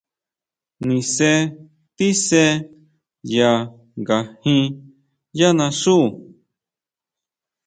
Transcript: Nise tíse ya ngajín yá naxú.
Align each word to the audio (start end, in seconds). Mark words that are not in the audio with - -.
Nise 0.87 1.31
tíse 1.97 2.43
ya 3.35 3.51
ngajín 4.01 4.61
yá 5.37 5.49
naxú. 5.57 5.97